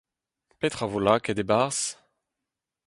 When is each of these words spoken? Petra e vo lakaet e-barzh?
Petra 0.59 0.83
e 0.87 0.89
vo 0.91 0.99
lakaet 1.03 1.39
e-barzh? 1.43 1.85